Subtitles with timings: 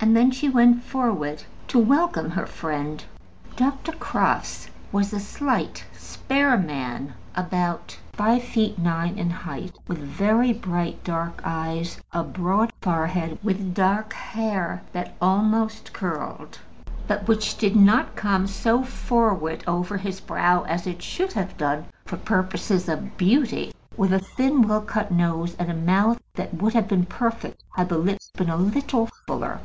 [0.00, 3.02] And then she went forward to welcome her friend.
[3.54, 3.92] Dr.
[3.92, 11.02] Crofts was a slight, spare man, about five feet nine in height, with very bright
[11.04, 16.58] dark eyes, a broad forehead, with dark hair that almost curled,
[17.06, 21.86] but which did not come so forward over his brow as it should have done
[22.04, 26.74] for purposes of beauty, with a thin well cut nose, and a mouth that would
[26.74, 29.60] have been perfect had the lips been a little fuller.